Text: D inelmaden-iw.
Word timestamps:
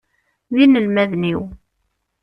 D 0.55 0.57
inelmaden-iw. 0.63 1.41